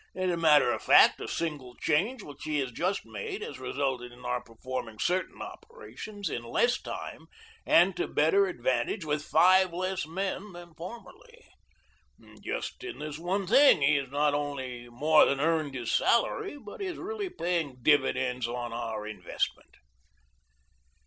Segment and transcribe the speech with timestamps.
[0.15, 4.11] As a matter of fact a single change which he has just made has resulted
[4.11, 7.27] in our performing certain operations in less time
[7.67, 11.45] and to better advantage with five less men than formerly.
[12.39, 16.81] Just in this one thing he has not only more than earned his salary, but
[16.81, 19.77] is really paying dividends on our investment."